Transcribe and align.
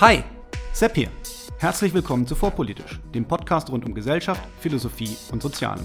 Hi, 0.00 0.22
Sepp 0.72 0.94
hier. 0.94 1.08
Herzlich 1.58 1.92
willkommen 1.92 2.24
zu 2.24 2.36
Vorpolitisch, 2.36 3.00
dem 3.12 3.24
Podcast 3.24 3.68
rund 3.68 3.84
um 3.84 3.94
Gesellschaft, 3.94 4.40
Philosophie 4.60 5.16
und 5.32 5.42
Sozialen. 5.42 5.84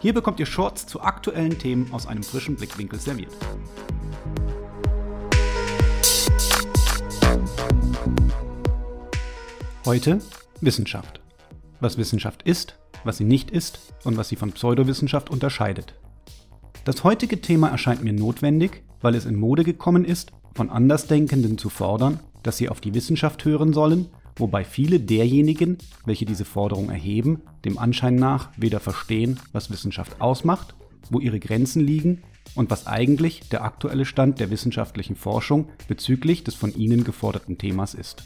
Hier 0.00 0.14
bekommt 0.14 0.38
ihr 0.38 0.46
Shorts 0.46 0.86
zu 0.86 1.00
aktuellen 1.00 1.58
Themen 1.58 1.92
aus 1.92 2.06
einem 2.06 2.22
frischen 2.22 2.54
Blickwinkel 2.54 3.00
serviert. 3.00 3.32
Heute 9.84 10.20
Wissenschaft. 10.60 11.20
Was 11.80 11.98
Wissenschaft 11.98 12.44
ist, 12.44 12.78
was 13.02 13.16
sie 13.16 13.24
nicht 13.24 13.50
ist 13.50 13.80
und 14.04 14.16
was 14.16 14.28
sie 14.28 14.36
von 14.36 14.52
Pseudowissenschaft 14.52 15.28
unterscheidet. 15.28 15.96
Das 16.84 17.02
heutige 17.02 17.40
Thema 17.40 17.70
erscheint 17.70 18.04
mir 18.04 18.12
notwendig, 18.12 18.84
weil 19.00 19.16
es 19.16 19.26
in 19.26 19.34
Mode 19.34 19.64
gekommen 19.64 20.04
ist, 20.04 20.30
von 20.54 20.70
Andersdenkenden 20.70 21.58
zu 21.58 21.68
fordern, 21.68 22.20
dass 22.44 22.56
sie 22.56 22.68
auf 22.68 22.80
die 22.80 22.94
Wissenschaft 22.94 23.44
hören 23.44 23.72
sollen, 23.72 24.06
wobei 24.36 24.64
viele 24.64 25.00
derjenigen, 25.00 25.78
welche 26.04 26.26
diese 26.26 26.44
Forderung 26.44 26.90
erheben, 26.90 27.42
dem 27.64 27.78
Anschein 27.78 28.14
nach 28.14 28.50
weder 28.56 28.78
verstehen, 28.78 29.40
was 29.52 29.70
Wissenschaft 29.70 30.20
ausmacht, 30.20 30.76
wo 31.10 31.18
ihre 31.18 31.40
Grenzen 31.40 31.84
liegen 31.84 32.22
und 32.54 32.70
was 32.70 32.86
eigentlich 32.86 33.48
der 33.48 33.64
aktuelle 33.64 34.04
Stand 34.04 34.38
der 34.38 34.50
wissenschaftlichen 34.50 35.16
Forschung 35.16 35.68
bezüglich 35.88 36.44
des 36.44 36.54
von 36.54 36.74
ihnen 36.74 37.02
geforderten 37.04 37.58
Themas 37.58 37.94
ist. 37.94 38.22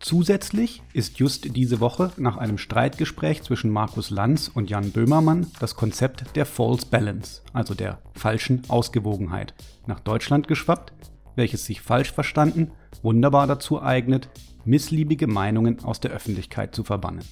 Zusätzlich 0.00 0.82
ist 0.92 1.18
just 1.18 1.56
diese 1.56 1.80
Woche 1.80 2.12
nach 2.18 2.36
einem 2.36 2.56
Streitgespräch 2.56 3.42
zwischen 3.42 3.70
Markus 3.70 4.10
Lanz 4.10 4.48
und 4.48 4.70
Jan 4.70 4.92
Böhmermann 4.92 5.48
das 5.58 5.74
Konzept 5.74 6.36
der 6.36 6.46
False 6.46 6.86
Balance, 6.86 7.42
also 7.52 7.74
der 7.74 7.98
falschen 8.14 8.62
Ausgewogenheit, 8.68 9.54
nach 9.86 9.98
Deutschland 9.98 10.46
geschwappt, 10.46 10.92
welches 11.38 11.64
sich 11.64 11.80
falsch 11.80 12.12
verstanden 12.12 12.72
wunderbar 13.02 13.46
dazu 13.46 13.80
eignet, 13.82 14.28
missliebige 14.64 15.26
Meinungen 15.26 15.82
aus 15.84 16.00
der 16.00 16.10
Öffentlichkeit 16.10 16.74
zu 16.74 16.84
verbannen. 16.84 17.24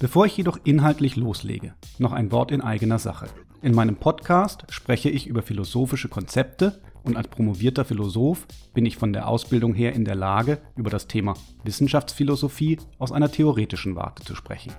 Bevor 0.00 0.26
ich 0.26 0.36
jedoch 0.36 0.58
inhaltlich 0.64 1.16
loslege, 1.16 1.74
noch 1.98 2.12
ein 2.12 2.32
Wort 2.32 2.50
in 2.50 2.60
eigener 2.60 2.98
Sache. 2.98 3.26
In 3.62 3.74
meinem 3.74 3.96
Podcast 3.96 4.66
spreche 4.68 5.08
ich 5.08 5.26
über 5.26 5.40
philosophische 5.40 6.08
Konzepte 6.08 6.82
und 7.04 7.16
als 7.16 7.28
promovierter 7.28 7.84
Philosoph 7.84 8.46
bin 8.74 8.84
ich 8.84 8.96
von 8.96 9.12
der 9.12 9.28
Ausbildung 9.28 9.72
her 9.72 9.94
in 9.94 10.04
der 10.04 10.16
Lage, 10.16 10.58
über 10.76 10.90
das 10.90 11.06
Thema 11.06 11.34
Wissenschaftsphilosophie 11.62 12.78
aus 12.98 13.12
einer 13.12 13.30
theoretischen 13.30 13.94
Warte 13.94 14.24
zu 14.24 14.34
sprechen. 14.34 14.72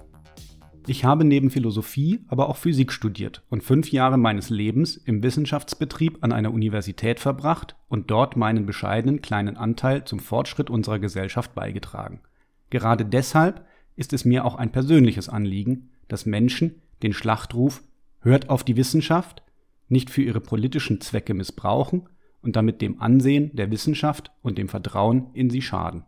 Ich 0.87 1.03
habe 1.03 1.23
neben 1.23 1.49
Philosophie 1.49 2.19
aber 2.27 2.47
auch 2.47 2.57
Physik 2.57 2.91
studiert 2.91 3.41
und 3.49 3.63
fünf 3.63 3.91
Jahre 3.91 4.17
meines 4.17 4.51
Lebens 4.51 4.97
im 4.97 5.23
Wissenschaftsbetrieb 5.23 6.19
an 6.21 6.31
einer 6.31 6.53
Universität 6.53 7.19
verbracht 7.19 7.75
und 7.87 8.11
dort 8.11 8.37
meinen 8.37 8.67
bescheidenen 8.67 9.21
kleinen 9.21 9.57
Anteil 9.57 10.05
zum 10.05 10.19
Fortschritt 10.19 10.69
unserer 10.69 10.99
Gesellschaft 10.99 11.55
beigetragen. 11.55 12.21
Gerade 12.69 13.03
deshalb 13.03 13.65
ist 13.95 14.13
es 14.13 14.25
mir 14.25 14.45
auch 14.45 14.55
ein 14.55 14.71
persönliches 14.71 15.27
Anliegen, 15.27 15.89
dass 16.07 16.27
Menschen 16.27 16.81
den 17.01 17.13
Schlachtruf 17.13 17.83
Hört 18.19 18.49
auf 18.49 18.63
die 18.63 18.75
Wissenschaft 18.75 19.43
nicht 19.87 20.09
für 20.09 20.23
ihre 20.23 20.41
politischen 20.41 20.99
Zwecke 20.99 21.35
missbrauchen 21.35 22.09
und 22.41 22.55
damit 22.55 22.81
dem 22.81 22.99
Ansehen 22.99 23.55
der 23.55 23.69
Wissenschaft 23.69 24.31
und 24.41 24.57
dem 24.57 24.67
Vertrauen 24.67 25.27
in 25.33 25.51
sie 25.51 25.61
schaden. 25.61 26.05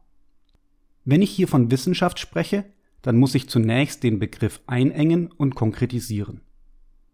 Wenn 1.05 1.21
ich 1.21 1.29
hier 1.29 1.47
von 1.47 1.69
Wissenschaft 1.69 2.19
spreche, 2.19 2.65
dann 3.07 3.15
muss 3.15 3.35
ich 3.35 3.47
zunächst 3.47 4.03
den 4.03 4.19
Begriff 4.19 4.59
einengen 4.67 5.31
und 5.31 5.55
konkretisieren. 5.55 6.41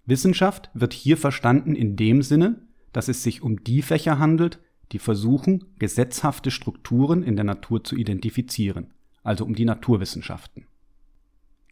Wissenschaft 0.08 0.72
wird 0.74 0.92
hier 0.92 1.18
verstanden 1.18 1.76
in 1.76 1.96
dem 1.96 2.24
Sinne, 2.24 2.64
dass 2.94 3.10
es 3.10 3.22
sich 3.22 3.44
um 3.44 3.64
die 3.64 3.84
Fächer 3.84 4.18
handelt, 4.18 4.58
die 4.92 4.98
versuchen, 4.98 5.66
gesetzhafte 5.78 6.50
Strukturen 6.50 7.22
in 7.22 7.36
der 7.36 7.46
Natur 7.46 7.84
zu 7.84 7.96
identifizieren, 7.96 8.88
also 9.22 9.46
um 9.46 9.54
die 9.54 9.66
Naturwissenschaften. 9.66 10.66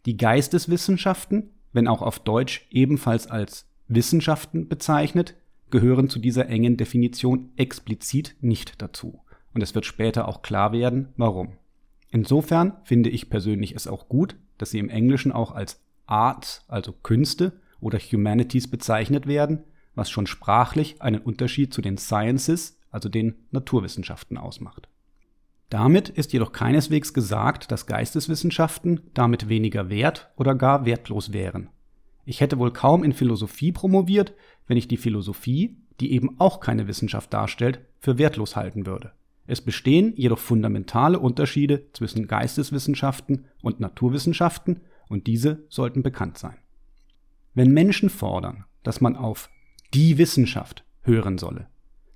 Die 0.06 0.16
Geisteswissenschaften, 0.16 1.50
wenn 1.72 1.88
auch 1.88 2.00
auf 2.00 2.20
Deutsch 2.20 2.68
ebenfalls 2.70 3.26
als 3.26 3.66
Wissenschaften 3.88 4.68
bezeichnet, 4.68 5.34
gehören 5.72 6.08
zu 6.08 6.20
dieser 6.20 6.48
engen 6.48 6.76
Definition 6.76 7.50
explizit 7.56 8.36
nicht 8.40 8.80
dazu. 8.82 9.18
Und 9.52 9.62
es 9.62 9.74
wird 9.74 9.84
später 9.84 10.28
auch 10.28 10.42
klar 10.42 10.70
werden, 10.70 11.08
warum. 11.16 11.54
Insofern 12.12 12.74
finde 12.84 13.08
ich 13.08 13.30
persönlich 13.30 13.74
es 13.74 13.88
auch 13.88 14.08
gut, 14.08 14.36
dass 14.58 14.70
sie 14.70 14.78
im 14.78 14.90
Englischen 14.90 15.32
auch 15.32 15.50
als 15.50 15.82
Arts, 16.06 16.64
also 16.68 16.92
Künste 16.92 17.60
oder 17.80 17.98
Humanities 17.98 18.70
bezeichnet 18.70 19.26
werden, 19.26 19.64
was 19.94 20.10
schon 20.10 20.26
sprachlich 20.26 21.00
einen 21.00 21.22
Unterschied 21.22 21.72
zu 21.72 21.80
den 21.80 21.96
Sciences, 21.96 22.78
also 22.90 23.08
den 23.08 23.36
Naturwissenschaften 23.50 24.36
ausmacht. 24.36 24.88
Damit 25.70 26.10
ist 26.10 26.34
jedoch 26.34 26.52
keineswegs 26.52 27.14
gesagt, 27.14 27.72
dass 27.72 27.86
Geisteswissenschaften 27.86 29.00
damit 29.14 29.48
weniger 29.48 29.88
wert 29.88 30.30
oder 30.36 30.54
gar 30.54 30.84
wertlos 30.84 31.32
wären. 31.32 31.70
Ich 32.26 32.42
hätte 32.42 32.58
wohl 32.58 32.74
kaum 32.74 33.04
in 33.04 33.14
Philosophie 33.14 33.72
promoviert, 33.72 34.34
wenn 34.66 34.76
ich 34.76 34.86
die 34.86 34.98
Philosophie, 34.98 35.78
die 35.98 36.12
eben 36.12 36.38
auch 36.38 36.60
keine 36.60 36.88
Wissenschaft 36.88 37.32
darstellt, 37.32 37.80
für 37.98 38.18
wertlos 38.18 38.54
halten 38.54 38.84
würde. 38.84 39.12
Es 39.46 39.60
bestehen 39.60 40.14
jedoch 40.16 40.38
fundamentale 40.38 41.18
Unterschiede 41.18 41.86
zwischen 41.92 42.26
Geisteswissenschaften 42.26 43.46
und 43.60 43.80
Naturwissenschaften 43.80 44.80
und 45.08 45.26
diese 45.26 45.64
sollten 45.68 46.02
bekannt 46.02 46.38
sein. 46.38 46.56
Wenn 47.54 47.72
Menschen 47.72 48.08
fordern, 48.08 48.64
dass 48.82 49.00
man 49.00 49.16
auf 49.16 49.50
die 49.92 50.16
Wissenschaft 50.18 50.84
hören 51.02 51.38
solle, 51.38 51.66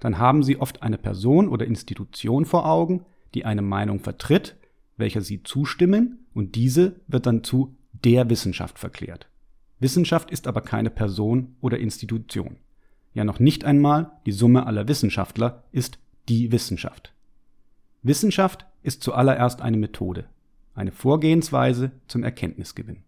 dann 0.01 0.19
haben 0.19 0.43
sie 0.43 0.59
oft 0.59 0.83
eine 0.83 0.99
Person 0.99 1.49
oder 1.49 1.67
Institution 1.67 2.45
vor 2.45 2.67
Augen, 2.67 3.05
die 3.35 3.45
eine 3.45 3.63
Meinung 3.63 4.01
vertritt, 4.01 4.57
welcher 4.97 5.21
sie 5.21 5.43
zustimmen 5.43 6.27
und 6.33 6.55
diese 6.55 7.01
wird 7.07 7.27
dann 7.27 7.45
zu 7.45 7.77
der 7.93 8.31
Wissenschaft 8.31 8.79
verklärt. 8.79 9.29
Wissenschaft 9.79 10.31
ist 10.31 10.47
aber 10.47 10.61
keine 10.63 10.91
Person 10.91 11.57
oder 11.61 11.79
Institution. 11.79 12.57
Ja 13.15 13.25
noch 13.25 13.41
nicht 13.41 13.65
einmal 13.65 14.13
die 14.27 14.33
Summe 14.33 14.67
aller 14.67 14.89
Wissenschaftler 14.89 15.65
ist 15.73 15.99
die 16.29 16.53
Wissenschaft. 16.53 17.13
Wissenschaft 18.03 18.67
ist 18.83 19.03
zuallererst 19.03 19.61
eine 19.63 19.77
Methode, 19.77 20.27
eine 20.75 20.93
Vorgehensweise 20.93 21.93
zum 22.09 22.23
Erkenntnisgewinn. 22.23 23.03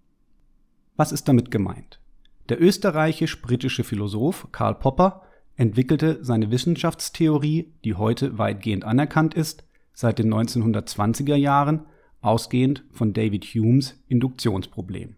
Was 0.97 1.13
ist 1.13 1.29
damit 1.29 1.51
gemeint? 1.51 2.01
Der 2.49 2.61
österreichisch-britische 2.61 3.85
Philosoph 3.85 4.49
Karl 4.53 4.75
Popper 4.75 5.23
entwickelte 5.57 6.19
seine 6.25 6.51
Wissenschaftstheorie, 6.51 7.73
die 7.85 7.95
heute 7.95 8.39
weitgehend 8.39 8.85
anerkannt 8.85 9.35
ist, 9.35 9.65
seit 9.93 10.19
den 10.19 10.33
1920er 10.33 11.37
Jahren 11.37 11.87
ausgehend 12.21 12.85
von 12.91 13.13
David 13.13 13.45
Humes 13.45 14.03
Induktionsproblem. 14.09 15.17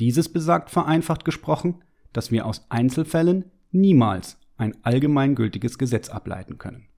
Dieses 0.00 0.28
besagt 0.28 0.70
vereinfacht 0.70 1.24
gesprochen, 1.24 1.82
dass 2.12 2.30
wir 2.30 2.46
aus 2.46 2.66
Einzelfällen 2.70 3.46
niemals 3.70 4.38
ein 4.56 4.76
allgemeingültiges 4.82 5.78
Gesetz 5.78 6.08
ableiten 6.08 6.58
können. 6.58 6.88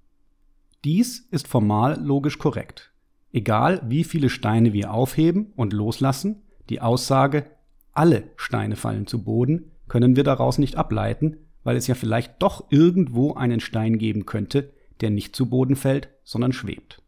Dies 0.84 1.26
ist 1.30 1.48
formal 1.48 2.00
logisch 2.00 2.38
korrekt. 2.38 2.92
Egal 3.32 3.82
wie 3.84 4.04
viele 4.04 4.30
Steine 4.30 4.72
wir 4.72 4.92
aufheben 4.92 5.52
und 5.56 5.72
loslassen, 5.72 6.42
die 6.68 6.80
Aussage 6.80 7.44
alle 7.92 8.30
Steine 8.36 8.76
fallen 8.76 9.06
zu 9.06 9.24
Boden 9.24 9.72
können 9.88 10.14
wir 10.14 10.22
daraus 10.22 10.58
nicht 10.58 10.76
ableiten, 10.76 11.38
weil 11.64 11.76
es 11.76 11.88
ja 11.88 11.94
vielleicht 11.94 12.40
doch 12.40 12.66
irgendwo 12.70 13.34
einen 13.34 13.60
Stein 13.60 13.98
geben 13.98 14.24
könnte, 14.24 14.72
der 15.00 15.10
nicht 15.10 15.34
zu 15.34 15.46
Boden 15.46 15.74
fällt, 15.74 16.08
sondern 16.22 16.52
schwebt. 16.52 17.02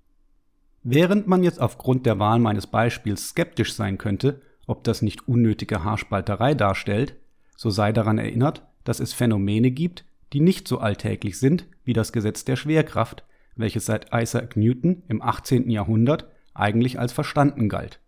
Während 0.83 1.27
man 1.27 1.45
jetzt 1.45 1.61
aufgrund 1.61 2.07
der 2.07 2.19
Wahl 2.19 2.39
meines 2.39 2.67
Beispiels 2.67 3.29
skeptisch 3.29 3.75
sein 3.75 3.99
könnte, 3.99 4.41
ob 4.67 4.83
das 4.83 5.03
nicht 5.03 5.29
unnötige 5.29 5.85
Haarspalterei 5.85 6.55
darstellt, 6.55 7.15
so 7.57 7.71
sei 7.71 7.93
daran 7.93 8.19
erinnert, 8.19 8.67
dass 8.85 8.99
es 8.99 9.13
Phänomene 9.13 9.71
gibt, 9.71 10.05
die 10.33 10.41
nicht 10.41 10.67
so 10.67 10.79
alltäglich 10.79 11.39
sind 11.39 11.67
wie 11.85 11.93
das 11.93 12.13
Gesetz 12.13 12.45
der 12.45 12.57
Schwerkraft, 12.57 13.25
welches 13.57 13.87
seit 13.87 14.09
Isaac 14.15 14.57
Newton 14.57 15.03
im 15.09 15.23
18. 15.23 15.71
Jahrhundert 15.71 16.27
eigentlich 16.55 16.99
als 16.99 17.13
verstanden 17.13 17.69
galt. 17.69 18.01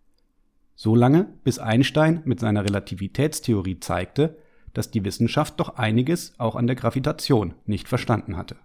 So 0.75 0.95
lange, 0.95 1.27
bis 1.43 1.59
Einstein 1.59 2.21
mit 2.25 2.39
seiner 2.39 2.63
Relativitätstheorie 2.63 3.79
zeigte, 3.79 4.37
dass 4.73 4.91
die 4.91 5.05
Wissenschaft 5.05 5.59
doch 5.59 5.77
einiges 5.77 6.33
auch 6.39 6.55
an 6.55 6.67
der 6.67 6.75
Gravitation 6.75 7.53
nicht 7.65 7.87
verstanden 7.87 8.37
hatte. 8.37 8.55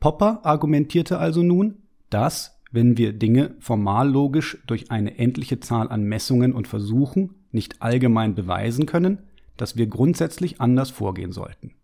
Popper 0.00 0.40
argumentierte 0.42 1.18
also 1.18 1.42
nun, 1.42 1.76
dass, 2.10 2.60
wenn 2.72 2.96
wir 2.96 3.12
Dinge 3.12 3.54
formal 3.60 4.10
logisch 4.10 4.58
durch 4.66 4.90
eine 4.90 5.16
endliche 5.18 5.60
Zahl 5.60 5.88
an 5.88 6.02
Messungen 6.02 6.52
und 6.52 6.66
Versuchen 6.66 7.36
nicht 7.52 7.80
allgemein 7.82 8.34
beweisen 8.34 8.86
können, 8.86 9.18
dass 9.56 9.76
wir 9.76 9.86
grundsätzlich 9.86 10.60
anders 10.60 10.90
vorgehen 10.90 11.30
sollten. 11.30 11.74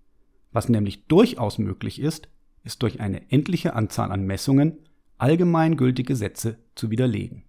Was 0.50 0.69
nämlich 0.69 1.06
durchaus 1.06 1.58
möglich 1.58 2.00
ist, 2.00 2.28
ist 2.68 2.82
durch 2.82 3.00
eine 3.00 3.30
endliche 3.30 3.74
Anzahl 3.74 4.12
an 4.12 4.26
Messungen 4.26 4.76
allgemeingültige 5.16 6.14
Sätze 6.14 6.58
zu 6.74 6.90
widerlegen. 6.90 7.44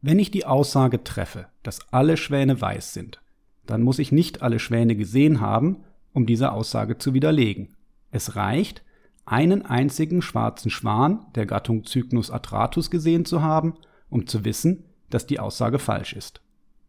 Wenn 0.00 0.18
ich 0.18 0.30
die 0.30 0.46
Aussage 0.46 1.04
treffe, 1.04 1.48
dass 1.62 1.92
alle 1.92 2.16
Schwäne 2.16 2.58
weiß 2.58 2.94
sind, 2.94 3.20
dann 3.66 3.82
muss 3.82 3.98
ich 3.98 4.10
nicht 4.10 4.40
alle 4.40 4.58
Schwäne 4.58 4.96
gesehen 4.96 5.42
haben, 5.42 5.84
um 6.14 6.24
diese 6.24 6.52
Aussage 6.52 6.96
zu 6.96 7.12
widerlegen. 7.12 7.76
Es 8.10 8.34
reicht, 8.34 8.82
einen 9.26 9.66
einzigen 9.66 10.22
schwarzen 10.22 10.70
Schwan 10.70 11.26
der 11.34 11.44
Gattung 11.44 11.84
Cygnus 11.84 12.30
atratus 12.30 12.90
gesehen 12.90 13.26
zu 13.26 13.42
haben, 13.42 13.74
um 14.08 14.26
zu 14.26 14.46
wissen, 14.46 14.84
dass 15.10 15.26
die 15.26 15.40
Aussage 15.40 15.78
falsch 15.78 16.14
ist. 16.14 16.40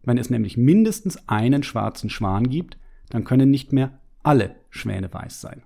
Wenn 0.02 0.18
es 0.18 0.30
nämlich 0.30 0.56
mindestens 0.56 1.28
einen 1.28 1.64
schwarzen 1.64 2.10
Schwan 2.10 2.50
gibt, 2.50 2.78
dann 3.10 3.26
können 3.26 3.52
nicht 3.52 3.74
mehr 3.74 4.00
alle 4.24 4.56
Schwäne 4.70 5.14
weiß 5.14 5.42
sein. 5.42 5.64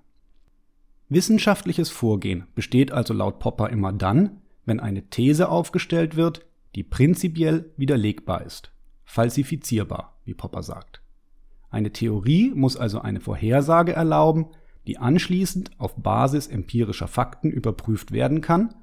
Wissenschaftliches 1.08 1.88
Vorgehen 1.88 2.46
besteht 2.54 2.92
also 2.92 3.14
laut 3.14 3.38
Popper 3.38 3.70
immer 3.70 3.92
dann, 3.92 4.42
wenn 4.66 4.80
eine 4.80 5.08
These 5.08 5.48
aufgestellt 5.48 6.16
wird, 6.16 6.44
die 6.74 6.82
prinzipiell 6.82 7.72
widerlegbar 7.76 8.44
ist, 8.44 8.70
falsifizierbar, 9.04 10.18
wie 10.24 10.34
Popper 10.34 10.62
sagt. 10.62 11.00
Eine 11.70 11.92
Theorie 11.92 12.52
muss 12.54 12.76
also 12.76 13.00
eine 13.00 13.20
Vorhersage 13.20 13.94
erlauben, 13.94 14.48
die 14.86 14.98
anschließend 14.98 15.70
auf 15.78 15.96
Basis 15.96 16.46
empirischer 16.46 17.08
Fakten 17.08 17.50
überprüft 17.50 18.12
werden 18.12 18.40
kann, 18.40 18.74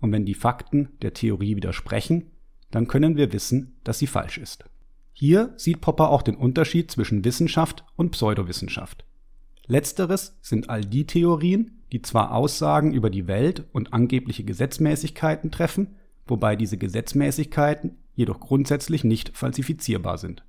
und 0.00 0.12
wenn 0.12 0.26
die 0.26 0.34
Fakten 0.34 0.90
der 1.00 1.14
Theorie 1.14 1.56
widersprechen, 1.56 2.30
dann 2.70 2.88
können 2.88 3.16
wir 3.16 3.32
wissen, 3.32 3.76
dass 3.84 3.98
sie 3.98 4.06
falsch 4.06 4.36
ist. 4.36 4.64
Hier 5.12 5.54
sieht 5.56 5.80
Popper 5.80 6.10
auch 6.10 6.22
den 6.22 6.34
Unterschied 6.34 6.90
zwischen 6.90 7.24
Wissenschaft 7.24 7.84
und 7.96 8.10
Pseudowissenschaft. 8.10 9.04
Letzteres 9.66 10.36
sind 10.42 10.68
all 10.68 10.82
die 10.84 11.06
Theorien, 11.06 11.73
die 11.92 12.02
zwar 12.02 12.32
Aussagen 12.32 12.92
über 12.92 13.10
die 13.10 13.26
Welt 13.26 13.64
und 13.72 13.92
angebliche 13.92 14.44
Gesetzmäßigkeiten 14.44 15.50
treffen, 15.50 15.96
wobei 16.26 16.56
diese 16.56 16.78
Gesetzmäßigkeiten 16.78 17.98
jedoch 18.14 18.40
grundsätzlich 18.40 19.04
nicht 19.04 19.36
falsifizierbar 19.36 20.18
sind. 20.18 20.44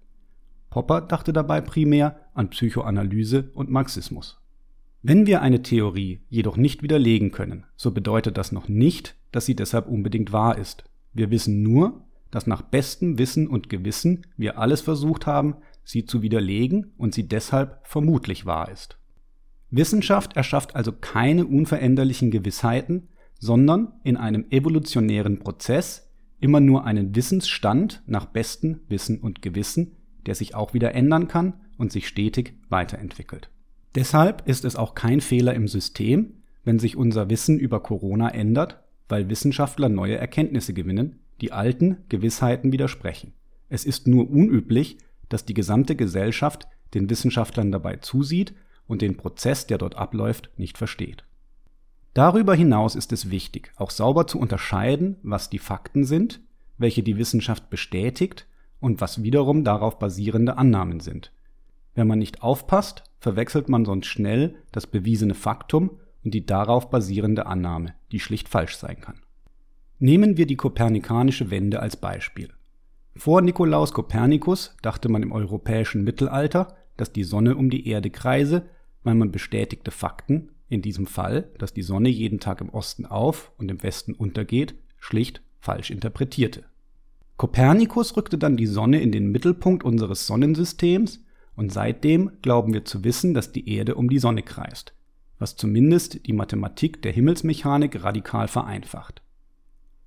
Popper 0.69 1.01
dachte 1.01 1.33
dabei 1.33 1.61
primär 1.61 2.19
an 2.33 2.49
Psychoanalyse 2.49 3.49
und 3.53 3.69
Marxismus. 3.69 4.41
Wenn 5.01 5.27
wir 5.27 5.41
eine 5.41 5.61
Theorie 5.61 6.21
jedoch 6.29 6.57
nicht 6.57 6.81
widerlegen 6.81 7.31
können, 7.31 7.65
so 7.75 7.91
bedeutet 7.91 8.37
das 8.37 8.51
noch 8.51 8.67
nicht, 8.67 9.15
dass 9.31 9.45
sie 9.45 9.55
deshalb 9.55 9.87
unbedingt 9.87 10.31
wahr 10.31 10.57
ist. 10.57 10.83
Wir 11.13 11.29
wissen 11.29 11.61
nur, 11.61 12.01
dass 12.31 12.47
nach 12.47 12.61
bestem 12.61 13.17
Wissen 13.17 13.47
und 13.47 13.69
Gewissen 13.69 14.25
wir 14.35 14.57
alles 14.59 14.81
versucht 14.81 15.27
haben, 15.27 15.55
sie 15.83 16.05
zu 16.05 16.21
widerlegen 16.21 16.91
und 16.97 17.13
sie 17.13 17.27
deshalb 17.27 17.79
vermutlich 17.83 18.45
wahr 18.45 18.71
ist. 18.71 18.97
Wissenschaft 19.69 20.35
erschafft 20.35 20.75
also 20.75 20.91
keine 20.91 21.45
unveränderlichen 21.45 22.31
Gewissheiten, 22.31 23.09
sondern 23.39 23.93
in 24.03 24.17
einem 24.17 24.45
evolutionären 24.49 25.39
Prozess 25.39 26.11
immer 26.39 26.59
nur 26.59 26.85
einen 26.85 27.15
Wissensstand 27.15 28.03
nach 28.05 28.25
bestem 28.25 28.81
Wissen 28.87 29.19
und 29.19 29.41
Gewissen, 29.41 29.97
der 30.25 30.35
sich 30.35 30.55
auch 30.55 30.73
wieder 30.73 30.93
ändern 30.93 31.27
kann 31.27 31.53
und 31.77 31.91
sich 31.91 32.07
stetig 32.07 32.53
weiterentwickelt. 32.69 33.49
Deshalb 33.95 34.47
ist 34.47 34.65
es 34.65 34.75
auch 34.75 34.95
kein 34.95 35.21
Fehler 35.21 35.53
im 35.53 35.67
System, 35.67 36.41
wenn 36.63 36.79
sich 36.79 36.97
unser 36.97 37.29
Wissen 37.29 37.59
über 37.59 37.81
Corona 37.81 38.29
ändert, 38.29 38.83
weil 39.07 39.29
Wissenschaftler 39.29 39.89
neue 39.89 40.17
Erkenntnisse 40.17 40.73
gewinnen, 40.73 41.19
die 41.41 41.51
alten 41.51 41.97
Gewissheiten 42.09 42.71
widersprechen. 42.71 43.33
Es 43.69 43.85
ist 43.85 44.07
nur 44.07 44.29
unüblich, 44.29 44.97
dass 45.29 45.45
die 45.45 45.53
gesamte 45.53 45.95
Gesellschaft 45.95 46.67
den 46.93 47.09
Wissenschaftlern 47.09 47.71
dabei 47.71 47.97
zusieht 47.97 48.53
und 48.87 49.01
den 49.01 49.17
Prozess, 49.17 49.67
der 49.67 49.77
dort 49.77 49.95
abläuft, 49.95 50.49
nicht 50.57 50.77
versteht. 50.77 51.25
Darüber 52.13 52.55
hinaus 52.55 52.95
ist 52.95 53.11
es 53.11 53.29
wichtig, 53.29 53.71
auch 53.75 53.91
sauber 53.91 54.25
zu 54.27 54.39
unterscheiden, 54.39 55.17
was 55.23 55.49
die 55.49 55.59
Fakten 55.59 56.05
sind, 56.05 56.39
welche 56.77 57.03
die 57.03 57.17
Wissenschaft 57.17 57.69
bestätigt 57.69 58.47
und 58.79 59.01
was 59.01 59.23
wiederum 59.23 59.63
darauf 59.63 59.99
basierende 59.99 60.57
Annahmen 60.57 60.99
sind. 60.99 61.31
Wenn 61.93 62.07
man 62.07 62.19
nicht 62.19 62.41
aufpasst, 62.41 63.03
verwechselt 63.19 63.69
man 63.69 63.85
sonst 63.85 64.07
schnell 64.07 64.55
das 64.71 64.87
bewiesene 64.87 65.33
Faktum 65.33 65.91
und 66.23 66.33
die 66.33 66.45
darauf 66.45 66.89
basierende 66.89 67.45
Annahme, 67.45 67.93
die 68.11 68.19
schlicht 68.19 68.49
falsch 68.49 68.75
sein 68.75 68.99
kann. 69.01 69.21
Nehmen 69.99 70.37
wir 70.37 70.45
die 70.45 70.57
kopernikanische 70.57 71.51
Wende 71.51 71.79
als 71.79 71.95
Beispiel. 71.95 72.49
Vor 73.15 73.41
Nikolaus 73.41 73.93
Kopernikus 73.93 74.75
dachte 74.81 75.07
man 75.07 75.23
im 75.23 75.31
europäischen 75.31 76.03
Mittelalter, 76.03 76.75
dass 76.97 77.13
die 77.13 77.23
Sonne 77.23 77.55
um 77.55 77.69
die 77.69 77.87
Erde 77.87 78.09
kreise, 78.09 78.69
weil 79.05 79.15
man 79.15 79.31
bestätigte 79.31 79.91
Fakten, 79.91 80.49
in 80.67 80.81
diesem 80.81 81.05
Fall, 81.05 81.49
dass 81.59 81.73
die 81.73 81.83
Sonne 81.83 82.09
jeden 82.09 82.39
Tag 82.39 82.59
im 82.59 82.69
Osten 82.69 83.05
auf 83.05 83.51
und 83.57 83.69
im 83.69 83.83
Westen 83.83 84.13
untergeht, 84.13 84.75
schlicht 84.99 85.41
falsch 85.59 85.91
interpretierte. 85.91 86.63
Kopernikus 87.37 88.17
rückte 88.17 88.37
dann 88.37 88.57
die 88.57 88.65
Sonne 88.65 89.01
in 89.01 89.11
den 89.11 89.31
Mittelpunkt 89.31 89.83
unseres 89.83 90.25
Sonnensystems 90.25 91.23
und 91.55 91.71
seitdem 91.71 92.31
glauben 92.41 92.73
wir 92.73 92.83
zu 92.85 93.03
wissen, 93.03 93.33
dass 93.33 93.51
die 93.51 93.69
Erde 93.69 93.95
um 93.95 94.09
die 94.09 94.19
Sonne 94.19 94.41
kreist, 94.41 94.93
was 95.37 95.55
zumindest 95.55 96.25
die 96.25 96.33
Mathematik 96.33 97.01
der 97.01 97.11
Himmelsmechanik 97.11 98.03
radikal 98.03 98.47
vereinfacht. 98.47 99.21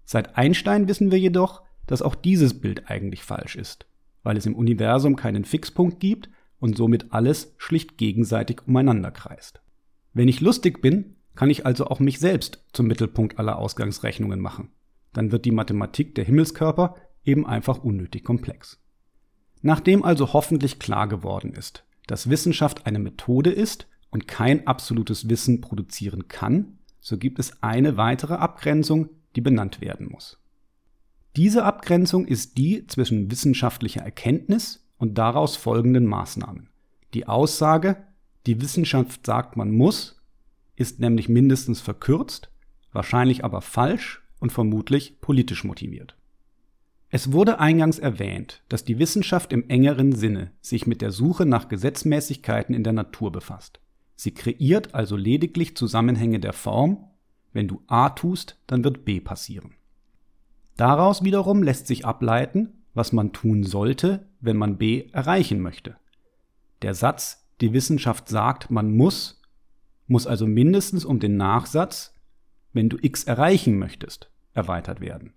Seit 0.04 0.36
Einstein 0.36 0.88
wissen 0.88 1.10
wir 1.10 1.18
jedoch, 1.18 1.62
dass 1.86 2.02
auch 2.02 2.14
dieses 2.14 2.60
Bild 2.60 2.90
eigentlich 2.90 3.22
falsch 3.22 3.56
ist, 3.56 3.86
weil 4.22 4.36
es 4.36 4.46
im 4.46 4.56
Universum 4.56 5.14
keinen 5.16 5.44
Fixpunkt 5.44 6.00
gibt 6.00 6.28
und 6.60 6.76
somit 6.76 7.12
alles 7.12 7.54
schlicht 7.56 7.98
gegenseitig 7.98 8.66
umeinander 8.66 9.10
kreist. 9.10 9.60
Wenn 10.12 10.28
ich 10.28 10.40
lustig 10.40 10.80
bin, 10.80 11.16
kann 11.34 11.50
ich 11.50 11.64
also 11.64 11.86
auch 11.86 12.00
mich 12.00 12.18
selbst 12.18 12.64
zum 12.72 12.86
Mittelpunkt 12.86 13.38
aller 13.38 13.58
Ausgangsrechnungen 13.58 14.40
machen. 14.40 14.70
Dann 15.12 15.30
wird 15.30 15.44
die 15.44 15.52
Mathematik 15.52 16.14
der 16.14 16.24
Himmelskörper 16.24 16.96
eben 17.24 17.46
einfach 17.46 17.84
unnötig 17.84 18.24
komplex. 18.24 18.80
Nachdem 19.62 20.04
also 20.04 20.32
hoffentlich 20.32 20.78
klar 20.78 21.08
geworden 21.08 21.52
ist, 21.52 21.84
dass 22.06 22.30
Wissenschaft 22.30 22.86
eine 22.86 22.98
Methode 22.98 23.50
ist 23.50 23.86
und 24.10 24.26
kein 24.26 24.66
absolutes 24.66 25.28
Wissen 25.28 25.60
produzieren 25.60 26.28
kann, 26.28 26.78
so 27.00 27.18
gibt 27.18 27.38
es 27.38 27.62
eine 27.62 27.96
weitere 27.96 28.34
Abgrenzung, 28.34 29.10
die 29.36 29.40
benannt 29.40 29.80
werden 29.80 30.08
muss. 30.10 30.38
Diese 31.36 31.64
Abgrenzung 31.64 32.26
ist 32.26 32.58
die 32.58 32.86
zwischen 32.86 33.30
wissenschaftlicher 33.30 34.00
Erkenntnis 34.00 34.87
und 34.98 35.16
daraus 35.18 35.56
folgenden 35.56 36.06
Maßnahmen. 36.06 36.68
Die 37.14 37.26
Aussage, 37.26 37.96
die 38.46 38.60
Wissenschaft 38.60 39.24
sagt, 39.24 39.56
man 39.56 39.70
muss, 39.70 40.20
ist 40.76 41.00
nämlich 41.00 41.28
mindestens 41.28 41.80
verkürzt, 41.80 42.50
wahrscheinlich 42.92 43.44
aber 43.44 43.60
falsch 43.60 44.22
und 44.40 44.52
vermutlich 44.52 45.20
politisch 45.20 45.64
motiviert. 45.64 46.14
Es 47.10 47.32
wurde 47.32 47.58
eingangs 47.58 47.98
erwähnt, 47.98 48.62
dass 48.68 48.84
die 48.84 48.98
Wissenschaft 48.98 49.52
im 49.52 49.68
engeren 49.70 50.12
Sinne 50.12 50.52
sich 50.60 50.86
mit 50.86 51.00
der 51.00 51.10
Suche 51.10 51.46
nach 51.46 51.68
Gesetzmäßigkeiten 51.68 52.74
in 52.74 52.84
der 52.84 52.92
Natur 52.92 53.32
befasst. 53.32 53.80
Sie 54.14 54.34
kreiert 54.34 54.94
also 54.94 55.16
lediglich 55.16 55.76
Zusammenhänge 55.76 56.38
der 56.38 56.52
Form, 56.52 57.04
wenn 57.52 57.66
du 57.66 57.82
A 57.86 58.10
tust, 58.10 58.58
dann 58.66 58.84
wird 58.84 59.04
B 59.04 59.20
passieren. 59.20 59.72
Daraus 60.76 61.24
wiederum 61.24 61.62
lässt 61.62 61.86
sich 61.86 62.04
ableiten, 62.04 62.84
was 62.94 63.12
man 63.12 63.32
tun 63.32 63.64
sollte, 63.64 64.27
wenn 64.40 64.56
man 64.56 64.78
B 64.78 65.08
erreichen 65.12 65.60
möchte. 65.60 65.96
Der 66.82 66.94
Satz, 66.94 67.46
die 67.60 67.72
Wissenschaft 67.72 68.28
sagt, 68.28 68.70
man 68.70 68.96
muss, 68.96 69.40
muss 70.06 70.26
also 70.26 70.46
mindestens 70.46 71.04
um 71.04 71.20
den 71.20 71.36
Nachsatz, 71.36 72.14
wenn 72.72 72.88
du 72.88 72.98
X 73.00 73.24
erreichen 73.24 73.78
möchtest, 73.78 74.30
erweitert 74.54 75.00
werden. 75.00 75.32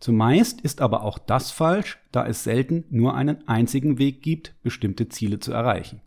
Zumeist 0.00 0.60
ist 0.60 0.80
aber 0.80 1.02
auch 1.02 1.18
das 1.18 1.50
falsch, 1.50 1.98
da 2.12 2.26
es 2.26 2.44
selten 2.44 2.84
nur 2.90 3.14
einen 3.14 3.48
einzigen 3.48 3.98
Weg 3.98 4.22
gibt, 4.22 4.54
bestimmte 4.62 5.08
Ziele 5.08 5.40
zu 5.40 5.52
erreichen. 5.52 6.00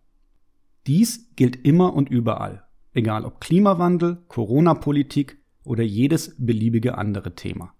Dies 0.87 1.35
gilt 1.35 1.57
immer 1.65 1.93
und 1.93 2.09
überall, 2.09 2.63
egal 2.93 3.25
ob 3.25 3.41
Klimawandel, 3.41 4.23
Corona-Politik 4.27 5.37
oder 5.63 5.83
jedes 5.83 6.35
beliebige 6.37 6.97
andere 6.97 7.35
Thema. 7.35 7.73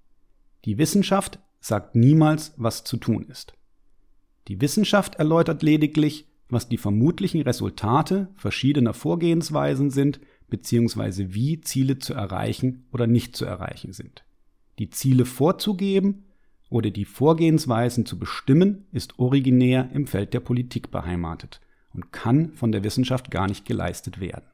Die 0.65 0.77
Wissenschaft 0.77 1.39
sagt 1.59 1.95
niemals, 1.95 2.53
was 2.57 2.83
zu 2.83 2.97
tun 2.97 3.23
ist. 3.27 3.53
Die 4.47 4.61
Wissenschaft 4.61 5.15
erläutert 5.15 5.61
lediglich, 5.61 6.27
was 6.49 6.67
die 6.67 6.77
vermutlichen 6.77 7.41
Resultate 7.41 8.29
verschiedener 8.35 8.93
Vorgehensweisen 8.93 9.89
sind, 9.89 10.19
beziehungsweise 10.49 11.33
wie 11.33 11.61
Ziele 11.61 11.99
zu 11.99 12.13
erreichen 12.13 12.85
oder 12.91 13.07
nicht 13.07 13.35
zu 13.35 13.45
erreichen 13.45 13.93
sind. 13.93 14.23
Die 14.79 14.89
Ziele 14.89 15.25
vorzugeben 15.25 16.25
oder 16.69 16.89
die 16.89 17.05
Vorgehensweisen 17.05 18.05
zu 18.05 18.19
bestimmen, 18.19 18.85
ist 18.91 19.19
originär 19.19 19.89
im 19.93 20.07
Feld 20.07 20.33
der 20.33 20.39
Politik 20.39 20.91
beheimatet 20.91 21.61
und 21.93 22.11
kann 22.11 22.53
von 22.53 22.71
der 22.71 22.83
Wissenschaft 22.83 23.31
gar 23.31 23.47
nicht 23.47 23.65
geleistet 23.65 24.19
werden. 24.19 24.45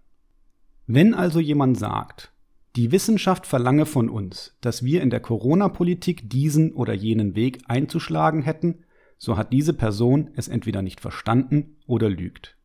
Wenn 0.86 1.13
also 1.13 1.39
jemand 1.39 1.77
sagt, 1.77 2.32
die 2.75 2.91
Wissenschaft 2.91 3.46
verlange 3.46 3.86
von 3.86 4.10
uns, 4.10 4.56
dass 4.62 4.84
wir 4.84 5.01
in 5.01 5.10
der 5.10 5.20
Corona-Politik 5.20 6.29
diesen 6.29 6.74
oder 6.74 6.94
jenen 6.94 7.36
Weg 7.36 7.63
einzuschlagen 7.67 8.44
hätten, 8.44 8.84
so 9.17 9.38
hat 9.38 9.51
diese 9.53 9.74
Person 9.74 10.29
es 10.36 10.47
entweder 10.47 10.81
nicht 10.81 11.00
verstanden 11.00 11.75
oder 11.86 12.09
lügt. 12.09 12.55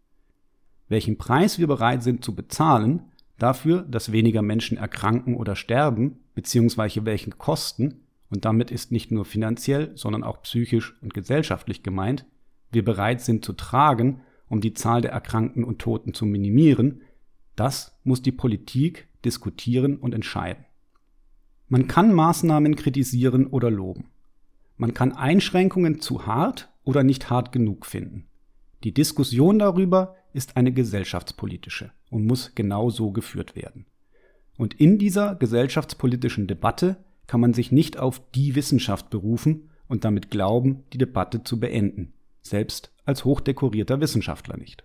Welchen 0.89 1.17
Preis 1.17 1.59
wir 1.59 1.67
bereit 1.67 2.03
sind 2.03 2.25
zu 2.25 2.35
bezahlen, 2.35 3.13
dafür, 3.39 3.83
dass 3.83 4.13
weniger 4.13 4.43
Menschen 4.43 4.77
erkranken 4.77 5.37
oder 5.37 5.57
sterben, 5.57 6.21
beziehungsweise 6.35 7.05
welchen 7.05 7.39
Kosten, 7.39 8.01
und 8.31 8.45
damit 8.45 8.71
ist 8.71 8.93
nicht 8.93 9.11
nur 9.11 9.25
finanziell, 9.25 9.93
sondern 9.95 10.25
auch 10.25 10.43
psychisch 10.43 10.95
und 11.03 11.13
gesellschaftlich 11.13 11.83
gemeint, 11.83 12.25
wir 12.71 12.85
bereit 12.85 13.21
sind 13.21 13.45
zu 13.45 13.53
tragen, 13.53 14.23
um 14.49 14.61
die 14.61 14.75
Zahl 14.75 15.03
der 15.03 15.13
Erkrankten 15.13 15.65
und 15.65 15.79
Toten 15.79 16.15
zu 16.15 16.25
minimieren, 16.25 17.03
das 17.57 17.99
muss 18.05 18.23
die 18.23 18.33
Politik 18.33 19.09
diskutieren 19.25 19.97
und 19.97 20.15
entscheiden. 20.15 20.65
Man 21.69 21.89
kann 21.89 22.13
Maßnahmen 22.13 22.77
kritisieren 22.77 23.47
oder 23.47 23.71
loben. 23.71 24.12
Man 24.83 24.95
kann 24.95 25.13
Einschränkungen 25.13 26.01
zu 26.01 26.27
hart 26.27 26.69
oder 26.83 27.05
nicht 27.05 27.31
hart 27.31 27.53
genug 27.53 27.87
finden. 27.87 28.27
Die 28.83 28.93
Diskussion 28.93 29.61
darüber 29.61 30.17
ist 30.33 30.57
eine 30.57 30.73
gesellschaftspolitische 30.73 31.93
und 32.11 32.27
muss 32.27 32.57
genau 32.57 32.91
so 32.91 33.13
geführt 33.13 33.55
werden. 33.55 33.87
Und 34.59 34.75
in 34.75 34.99
dieser 34.99 35.37
gesellschaftspolitischen 35.37 36.49
Debatte 36.49 36.97
kann 37.29 37.41
man 37.41 37.55
sich 37.55 37.71
nicht 37.71 37.97
auf 37.97 38.29
die 38.33 38.57
Wissenschaft 38.57 39.09
berufen 39.09 39.71
und 39.87 40.05
damit 40.05 40.33
glauben, 40.33 40.83
die 40.93 40.99
Debatte 40.99 41.45
zu 41.45 41.61
beenden, 41.61 42.13
selbst 42.41 42.93
als 43.05 43.25
hochdekorierter 43.25 44.01
Wissenschaftler 44.01 44.57
nicht. 44.57 44.83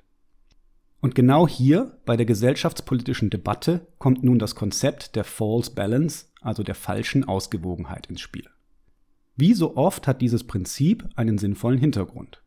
Und 1.01 1.15
genau 1.15 1.47
hier 1.47 1.97
bei 2.05 2.15
der 2.15 2.27
gesellschaftspolitischen 2.27 3.31
Debatte 3.31 3.87
kommt 3.97 4.23
nun 4.23 4.37
das 4.37 4.53
Konzept 4.53 5.15
der 5.15 5.23
False 5.23 5.71
Balance, 5.73 6.27
also 6.39 6.61
der 6.61 6.75
falschen 6.75 7.23
Ausgewogenheit 7.23 8.05
ins 8.11 8.21
Spiel. 8.21 8.47
Wie 9.37 9.53
so 9.53 9.77
oft 9.77 10.07
hat 10.07 10.21
dieses 10.21 10.45
Prinzip 10.45 11.07
einen 11.15 11.37
sinnvollen 11.37 11.79
Hintergrund. 11.79 12.41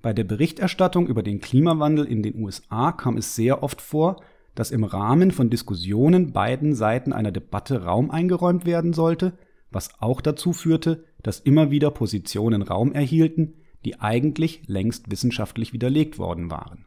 Bei 0.00 0.14
der 0.14 0.24
Berichterstattung 0.24 1.06
über 1.08 1.22
den 1.22 1.40
Klimawandel 1.40 2.06
in 2.06 2.22
den 2.22 2.42
USA 2.42 2.92
kam 2.92 3.18
es 3.18 3.34
sehr 3.34 3.62
oft 3.62 3.82
vor, 3.82 4.22
dass 4.54 4.70
im 4.70 4.84
Rahmen 4.84 5.30
von 5.30 5.50
Diskussionen 5.50 6.32
beiden 6.32 6.74
Seiten 6.74 7.12
einer 7.12 7.32
Debatte 7.32 7.84
Raum 7.84 8.10
eingeräumt 8.10 8.64
werden 8.64 8.94
sollte, 8.94 9.34
was 9.70 10.00
auch 10.00 10.22
dazu 10.22 10.54
führte, 10.54 11.04
dass 11.22 11.40
immer 11.40 11.70
wieder 11.70 11.90
Positionen 11.90 12.62
Raum 12.62 12.92
erhielten, 12.92 13.54
die 13.84 14.00
eigentlich 14.00 14.62
längst 14.66 15.10
wissenschaftlich 15.10 15.74
widerlegt 15.74 16.18
worden 16.18 16.50
waren. 16.50 16.86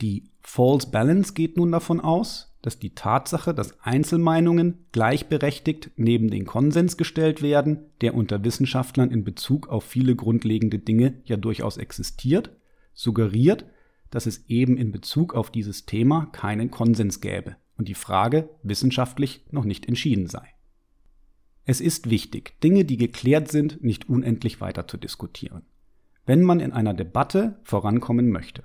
Die 0.00 0.30
False 0.40 0.90
Balance 0.90 1.34
geht 1.34 1.58
nun 1.58 1.72
davon 1.72 2.00
aus, 2.00 2.51
dass 2.62 2.78
die 2.78 2.94
Tatsache, 2.94 3.52
dass 3.52 3.78
Einzelmeinungen 3.80 4.86
gleichberechtigt 4.92 5.90
neben 5.96 6.30
den 6.30 6.46
Konsens 6.46 6.96
gestellt 6.96 7.42
werden, 7.42 7.80
der 8.00 8.14
unter 8.14 8.44
Wissenschaftlern 8.44 9.10
in 9.10 9.24
Bezug 9.24 9.68
auf 9.68 9.84
viele 9.84 10.14
grundlegende 10.14 10.78
Dinge 10.78 11.14
ja 11.24 11.36
durchaus 11.36 11.76
existiert, 11.76 12.50
suggeriert, 12.94 13.66
dass 14.10 14.26
es 14.26 14.44
eben 14.48 14.76
in 14.76 14.92
Bezug 14.92 15.34
auf 15.34 15.50
dieses 15.50 15.86
Thema 15.86 16.26
keinen 16.26 16.70
Konsens 16.70 17.20
gäbe 17.20 17.56
und 17.76 17.88
die 17.88 17.94
Frage 17.94 18.48
wissenschaftlich 18.62 19.44
noch 19.50 19.64
nicht 19.64 19.86
entschieden 19.86 20.28
sei. 20.28 20.46
Es 21.64 21.80
ist 21.80 22.10
wichtig, 22.10 22.60
Dinge, 22.60 22.84
die 22.84 22.96
geklärt 22.96 23.50
sind, 23.50 23.82
nicht 23.82 24.08
unendlich 24.08 24.60
weiter 24.60 24.86
zu 24.86 24.96
diskutieren, 24.96 25.62
wenn 26.26 26.42
man 26.42 26.60
in 26.60 26.72
einer 26.72 26.94
Debatte 26.94 27.58
vorankommen 27.64 28.30
möchte. 28.30 28.62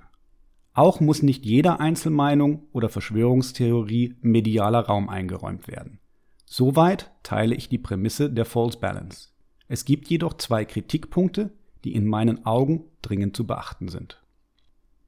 Auch 0.78 1.00
muss 1.00 1.24
nicht 1.24 1.44
jeder 1.44 1.80
Einzelmeinung 1.80 2.68
oder 2.70 2.88
Verschwörungstheorie 2.88 4.14
medialer 4.20 4.78
Raum 4.78 5.08
eingeräumt 5.08 5.66
werden. 5.66 5.98
Soweit 6.46 7.10
teile 7.24 7.56
ich 7.56 7.68
die 7.68 7.78
Prämisse 7.78 8.30
der 8.30 8.44
False 8.44 8.78
Balance. 8.78 9.30
Es 9.66 9.84
gibt 9.84 10.06
jedoch 10.06 10.34
zwei 10.34 10.64
Kritikpunkte, 10.64 11.50
die 11.82 11.94
in 11.94 12.06
meinen 12.06 12.46
Augen 12.46 12.84
dringend 13.02 13.36
zu 13.36 13.44
beachten 13.44 13.88
sind. 13.88 14.22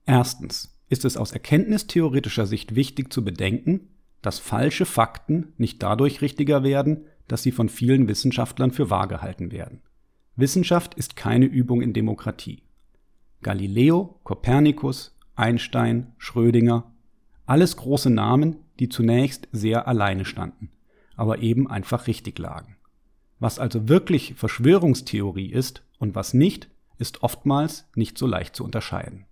Erstens 0.07 0.77
ist 0.89 1.05
es 1.05 1.17
aus 1.17 1.31
erkenntnistheoretischer 1.31 2.47
Sicht 2.47 2.75
wichtig 2.75 3.13
zu 3.13 3.25
bedenken, 3.25 3.91
dass 4.23 4.41
falsche 4.41 4.87
Fakten 4.87 5.53
nicht 5.57 5.85
dadurch 5.85 6.21
richtiger 6.21 6.65
werden, 6.65 7.05
dass 7.29 7.45
sie 7.45 7.53
von 7.53 7.69
vielen 7.69 8.09
Wissenschaftlern 8.09 8.73
für 8.73 8.91
wahr 8.91 9.07
gehalten 9.07 9.53
werden. 9.53 9.83
Wissenschaft 10.35 10.95
ist 10.95 11.15
keine 11.15 11.47
Übung 11.47 11.81
in 11.81 11.93
Demokratie. 11.93 12.65
Galileo, 13.41 14.19
Kopernikus, 14.25 15.17
Einstein, 15.41 16.13
Schrödinger, 16.19 16.93
alles 17.47 17.77
große 17.77 18.11
Namen, 18.11 18.57
die 18.79 18.89
zunächst 18.89 19.49
sehr 19.51 19.89
alleine 19.89 20.25
standen, 20.25 20.71
aber 21.17 21.41
eben 21.41 21.69
einfach 21.69 22.07
richtig 22.07 22.39
lagen. 22.39 22.77
Was 23.41 23.59
also 23.59 23.89
wirklich 23.89 24.35
Verschwörungstheorie 24.37 25.51
ist 25.51 25.83
und 25.99 26.15
was 26.15 26.35
nicht, 26.35 26.69
ist 26.99 27.23
oftmals 27.23 27.89
nicht 27.95 28.19
so 28.19 28.27
leicht 28.27 28.55
zu 28.55 28.65
unterscheiden. 28.65 29.25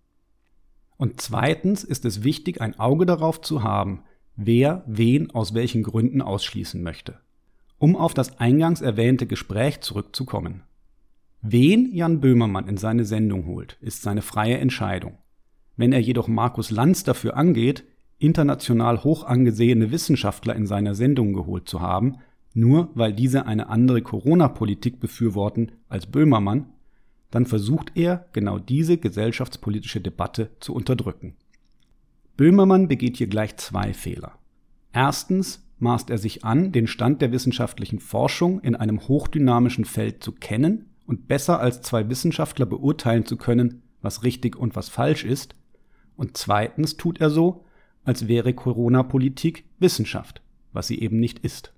Und 0.96 1.20
zweitens 1.20 1.84
ist 1.84 2.04
es 2.04 2.24
wichtig, 2.24 2.60
ein 2.60 2.78
Auge 2.80 3.06
darauf 3.06 3.40
zu 3.40 3.62
haben, 3.62 4.02
wer 4.34 4.82
wen 4.86 5.30
aus 5.30 5.54
welchen 5.54 5.82
Gründen 5.82 6.22
ausschließen 6.22 6.82
möchte. 6.82 7.20
Um 7.78 7.94
auf 7.94 8.14
das 8.14 8.38
eingangs 8.40 8.80
erwähnte 8.80 9.26
Gespräch 9.26 9.80
zurückzukommen. 9.80 10.62
Wen 11.40 11.94
Jan 11.94 12.20
Böhmermann 12.20 12.66
in 12.66 12.78
seine 12.78 13.04
Sendung 13.04 13.46
holt, 13.46 13.76
ist 13.80 14.02
seine 14.02 14.22
freie 14.22 14.58
Entscheidung. 14.58 15.18
Wenn 15.78 15.92
er 15.92 16.00
jedoch 16.00 16.26
Markus 16.26 16.72
Lanz 16.72 17.04
dafür 17.04 17.36
angeht, 17.36 17.84
international 18.18 19.04
hoch 19.04 19.24
angesehene 19.24 19.92
Wissenschaftler 19.92 20.56
in 20.56 20.66
seiner 20.66 20.96
Sendung 20.96 21.32
geholt 21.32 21.68
zu 21.68 21.80
haben, 21.80 22.16
nur 22.52 22.90
weil 22.94 23.12
diese 23.12 23.46
eine 23.46 23.68
andere 23.68 24.02
Corona-Politik 24.02 24.98
befürworten 24.98 25.70
als 25.88 26.06
Böhmermann, 26.06 26.66
dann 27.30 27.46
versucht 27.46 27.92
er, 27.94 28.26
genau 28.32 28.58
diese 28.58 28.98
gesellschaftspolitische 28.98 30.00
Debatte 30.00 30.50
zu 30.58 30.74
unterdrücken. 30.74 31.36
Böhmermann 32.36 32.88
begeht 32.88 33.16
hier 33.16 33.28
gleich 33.28 33.56
zwei 33.56 33.94
Fehler. 33.94 34.38
Erstens 34.92 35.64
maßt 35.78 36.10
er 36.10 36.18
sich 36.18 36.44
an, 36.44 36.72
den 36.72 36.88
Stand 36.88 37.22
der 37.22 37.30
wissenschaftlichen 37.30 38.00
Forschung 38.00 38.60
in 38.62 38.74
einem 38.74 39.06
hochdynamischen 39.06 39.84
Feld 39.84 40.24
zu 40.24 40.32
kennen 40.32 40.86
und 41.06 41.28
besser 41.28 41.60
als 41.60 41.82
zwei 41.82 42.08
Wissenschaftler 42.08 42.66
beurteilen 42.66 43.26
zu 43.26 43.36
können, 43.36 43.82
was 44.02 44.24
richtig 44.24 44.56
und 44.56 44.74
was 44.74 44.88
falsch 44.88 45.24
ist. 45.24 45.54
Und 46.18 46.36
zweitens 46.36 46.96
tut 46.96 47.20
er 47.20 47.30
so, 47.30 47.64
als 48.02 48.26
wäre 48.26 48.52
Corona-Politik 48.52 49.64
Wissenschaft, 49.78 50.42
was 50.72 50.88
sie 50.88 50.98
eben 50.98 51.20
nicht 51.20 51.38
ist. 51.38 51.72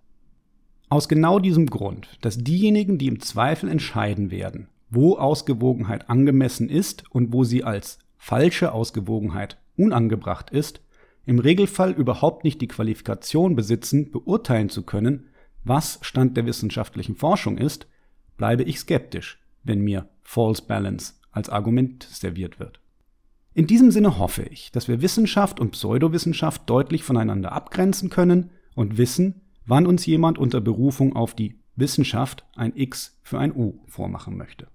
Aus 0.89 1.11
genau 1.11 1.39
diesem 1.39 1.67
Grund, 1.67 2.17
dass 2.23 2.39
diejenigen, 2.39 2.97
die 2.97 3.09
im 3.09 3.21
Zweifel 3.21 3.69
entscheiden 3.69 4.31
werden, 4.31 4.69
wo 4.89 5.19
Ausgewogenheit 5.19 6.09
angemessen 6.09 6.71
ist 6.71 7.05
und 7.11 7.35
wo 7.35 7.45
sie 7.45 7.65
als 7.65 7.99
falsche 8.17 8.73
Ausgewogenheit 8.73 9.59
unangebracht 9.77 10.49
ist, 10.49 10.81
im 11.27 11.39
Regelfall 11.39 11.93
überhaupt 11.93 12.43
nicht 12.43 12.63
die 12.63 12.69
Qualifikation 12.69 13.55
besitzen, 13.55 14.11
beurteilen 14.11 14.71
zu 14.71 14.85
können, 14.85 15.29
was 15.65 15.99
Stand 16.01 16.39
der 16.39 16.47
wissenschaftlichen 16.47 17.15
Forschung 17.15 17.59
ist, 17.59 17.89
bleibe 18.39 18.63
ich 18.63 18.79
skeptisch, 18.79 19.39
wenn 19.65 19.83
mir 19.83 20.09
False 20.23 20.63
Balance 20.67 21.13
als 21.31 21.51
Argument 21.51 22.05
serviert 22.05 22.59
wird. 22.59 22.81
In 23.53 23.67
diesem 23.67 23.91
Sinne 23.91 24.17
hoffe 24.17 24.45
ich, 24.45 24.71
dass 24.71 24.87
wir 24.87 25.03
Wissenschaft 25.03 25.59
und 25.59 25.73
Pseudowissenschaft 25.73 26.71
deutlich 26.71 27.03
voneinander 27.03 27.51
abgrenzen 27.51 28.09
können 28.09 28.51
und 28.77 28.97
wissen, 28.97 29.41
wann 29.67 29.89
uns 29.89 30.07
jemand 30.07 30.39
unter 30.39 30.61
Berufung 30.61 31.17
auf 31.17 31.35
die 31.35 31.59
Wissenschaft 31.75 32.45
ein 32.55 32.77
X 32.77 33.19
für 33.23 33.41
ein 33.41 33.53
U 33.53 33.81
vormachen 33.89 34.37
möchte. 34.37 34.69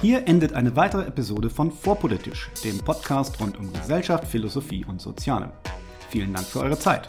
Hier 0.00 0.28
endet 0.28 0.52
eine 0.52 0.76
weitere 0.76 1.06
Episode 1.06 1.50
von 1.50 1.72
Vorpolitisch, 1.72 2.48
dem 2.62 2.78
Podcast 2.78 3.40
rund 3.40 3.58
um 3.58 3.72
Gesellschaft, 3.72 4.24
Philosophie 4.28 4.84
und 4.84 5.00
Soziale. 5.00 5.52
Vielen 6.10 6.32
Dank 6.32 6.46
für 6.46 6.60
eure 6.60 6.78
Zeit. 6.78 7.08